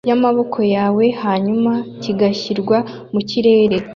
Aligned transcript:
yamaboko 0.09 0.59
yawe 0.75 1.05
hanyuma 1.23 1.71
kigashyirwa 2.01 2.77
mu 3.13 3.21
kirere 3.29 3.77